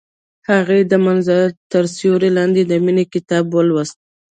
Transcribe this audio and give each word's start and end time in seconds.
هغې 0.49 0.79
د 0.91 0.93
منظر 1.05 1.45
تر 1.71 1.83
سیوري 1.95 2.29
لاندې 2.37 2.61
د 2.65 2.73
مینې 2.85 3.05
کتاب 3.13 3.45
ولوست. 3.51 3.97